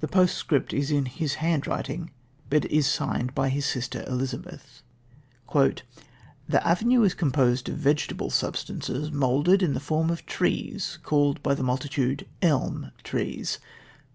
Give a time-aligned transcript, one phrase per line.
[0.00, 2.10] The postscript is in his handwriting,
[2.50, 4.82] but is signed by his sister Elizabeth:
[5.54, 5.82] "The
[6.68, 11.62] avenue is composed of vegetable substances moulded in the form of trees called by the
[11.62, 13.58] multitude Elm trees.